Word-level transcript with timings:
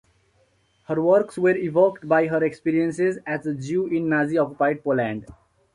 Her 0.87 0.99
works 0.99 1.37
were 1.37 1.55
evoked 1.55 2.07
by 2.07 2.25
her 2.25 2.43
experiences 2.43 3.19
as 3.27 3.45
a 3.45 3.53
Jew 3.53 3.85
in 3.85 4.09
Nazi-occupied 4.09 4.83
Poland. 4.83 5.27